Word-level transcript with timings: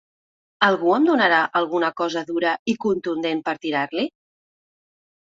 Algú 0.67 0.93
em 0.93 1.03
donarà 1.09 1.41
alguna 1.59 1.91
cosa 2.01 2.23
dura 2.29 2.53
i 2.73 2.75
contundent 2.85 3.43
per 3.49 3.53
tirar-li? 3.67 4.07